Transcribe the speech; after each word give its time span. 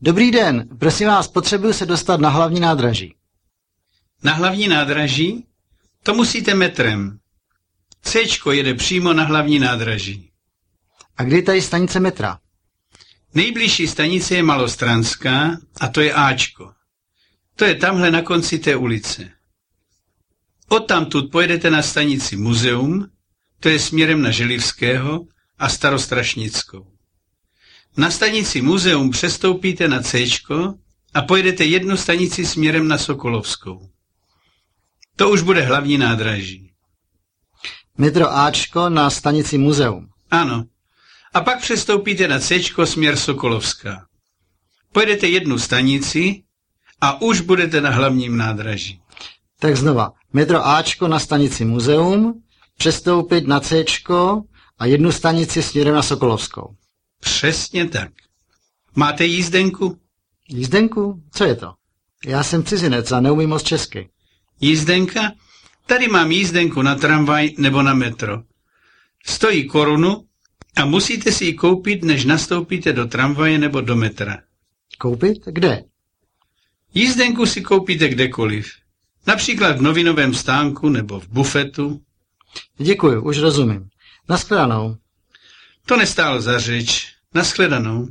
Dobrý 0.00 0.30
den, 0.30 0.68
prosím 0.78 1.08
vás, 1.08 1.28
potřebuji 1.28 1.72
se 1.72 1.86
dostat 1.86 2.20
na 2.20 2.28
hlavní 2.28 2.60
nádraží. 2.60 3.14
Na 4.22 4.32
hlavní 4.32 4.68
nádraží? 4.68 5.46
To 6.02 6.14
musíte 6.14 6.54
metrem. 6.54 7.18
C 8.02 8.18
jede 8.52 8.74
přímo 8.74 9.12
na 9.12 9.24
hlavní 9.24 9.58
nádraží. 9.58 10.30
A 11.16 11.24
kde 11.24 11.36
je 11.36 11.42
tady 11.42 11.62
stanice 11.62 12.00
metra? 12.00 12.38
Nejbližší 13.34 13.88
stanice 13.88 14.34
je 14.34 14.42
Malostranská 14.42 15.58
a 15.80 15.88
to 15.88 16.00
je 16.00 16.12
Ačko. 16.14 16.72
To 17.56 17.64
je 17.64 17.74
tamhle 17.74 18.10
na 18.10 18.22
konci 18.22 18.58
té 18.58 18.76
ulice. 18.76 19.30
Odtamtud 20.68 21.30
pojedete 21.32 21.70
na 21.70 21.82
stanici 21.82 22.36
Muzeum, 22.36 23.10
to 23.60 23.68
je 23.68 23.78
směrem 23.78 24.22
na 24.22 24.30
Želivského 24.30 25.26
a 25.58 25.68
Starostrašnickou. 25.68 26.97
Na 27.96 28.10
stanici 28.10 28.62
Muzeum 28.62 29.10
přestoupíte 29.10 29.88
na 29.88 30.02
C 30.02 30.26
a 31.14 31.22
pojedete 31.22 31.64
jednu 31.64 31.96
stanici 31.96 32.46
směrem 32.46 32.88
na 32.88 32.98
Sokolovskou. 32.98 33.88
To 35.16 35.30
už 35.30 35.42
bude 35.42 35.62
hlavní 35.62 35.98
nádraží. 35.98 36.72
Metro 37.98 38.32
Ačko 38.36 38.88
na 38.88 39.10
stanici 39.10 39.58
Muzeum. 39.58 40.08
Ano. 40.30 40.64
A 41.34 41.40
pak 41.40 41.60
přestoupíte 41.60 42.28
na 42.28 42.38
C 42.38 42.60
směr 42.84 43.16
Sokolovská. 43.16 44.06
Pojedete 44.92 45.26
jednu 45.26 45.58
stanici 45.58 46.42
a 47.00 47.22
už 47.22 47.40
budete 47.40 47.80
na 47.80 47.90
hlavním 47.90 48.36
nádraží. 48.36 49.00
Tak 49.60 49.76
znova. 49.76 50.12
Metro 50.32 50.66
Ačko 50.66 51.08
na 51.08 51.18
stanici 51.18 51.64
Muzeum, 51.64 52.42
přestoupit 52.76 53.46
na 53.46 53.60
C 53.60 53.84
a 54.78 54.86
jednu 54.86 55.12
stanici 55.12 55.62
směrem 55.62 55.94
na 55.94 56.02
Sokolovskou. 56.02 56.76
Přesně 57.20 57.88
tak. 57.88 58.10
Máte 58.94 59.24
jízdenku? 59.24 59.98
Jízdenku? 60.48 61.22
Co 61.32 61.44
je 61.44 61.54
to? 61.54 61.74
Já 62.26 62.42
jsem 62.42 62.64
cizinec 62.64 63.12
a 63.12 63.20
neumím 63.20 63.48
moc 63.48 63.62
česky. 63.62 64.08
Jízdenka? 64.60 65.32
Tady 65.86 66.08
mám 66.08 66.30
jízdenku 66.30 66.82
na 66.82 66.94
tramvaj 66.94 67.50
nebo 67.58 67.82
na 67.82 67.94
metro. 67.94 68.42
Stojí 69.26 69.66
korunu 69.68 70.24
a 70.76 70.84
musíte 70.84 71.32
si 71.32 71.44
ji 71.44 71.54
koupit, 71.54 72.04
než 72.04 72.24
nastoupíte 72.24 72.92
do 72.92 73.06
tramvaje 73.06 73.58
nebo 73.58 73.80
do 73.80 73.96
metra. 73.96 74.38
Koupit? 74.98 75.38
Kde? 75.46 75.84
Jízdenku 76.94 77.46
si 77.46 77.60
koupíte 77.62 78.08
kdekoliv. 78.08 78.72
Například 79.26 79.78
v 79.78 79.82
novinovém 79.82 80.34
stánku 80.34 80.88
nebo 80.88 81.20
v 81.20 81.28
bufetu. 81.28 82.00
Děkuji, 82.78 83.22
už 83.22 83.38
rozumím. 83.38 83.88
Naschledanou. 84.28 84.96
To 85.88 85.96
nestálo 85.96 86.40
za 86.40 86.58
řeč. 86.58 87.12
Naschledanou. 87.34 88.08